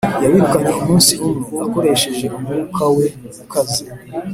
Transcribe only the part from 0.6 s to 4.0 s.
umunsi umwe, akoresheje umwuka we ukaze,